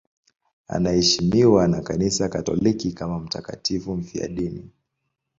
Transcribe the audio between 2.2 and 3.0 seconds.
Katoliki